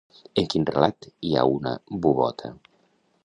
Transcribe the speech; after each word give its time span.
En 0.41 0.45
quin 0.53 0.63
relat 0.69 1.07
hi 1.29 1.35
ha 1.41 1.45
una 1.57 1.75
bubota? 2.07 2.53